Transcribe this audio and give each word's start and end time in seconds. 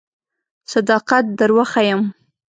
صداقت 0.71 1.23
در 1.39 1.49
وښیم. 1.55 2.01